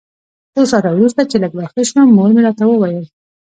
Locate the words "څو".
0.53-0.61